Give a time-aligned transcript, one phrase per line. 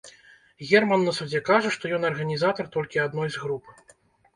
[0.69, 3.75] Герман на судзе кажа, што ён арганізатар толькі адной з груп.